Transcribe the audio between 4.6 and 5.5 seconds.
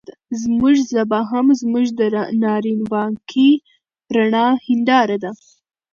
هېنداره ده.